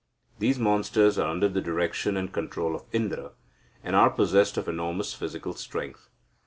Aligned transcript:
These 0.39 0.57
monsters 0.57 1.19
are 1.19 1.29
under 1.29 1.47
the 1.47 1.61
direction 1.61 2.17
and 2.17 2.33
control 2.33 2.73
of 2.75 2.85
Indra, 2.91 3.33
and 3.83 3.95
are 3.95 4.09
possessed 4.09 4.57
of 4.57 4.67
enormous 4.67 5.13
physical 5.13 5.53
strength. 5.53 6.09